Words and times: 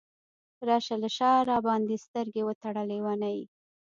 راشه 0.67 0.95
له 1.03 1.09
شاه 1.17 1.45
راباندې 1.51 1.97
سترګې 2.05 2.41
وتړه 2.45 2.83
لیونۍ! 2.91 3.39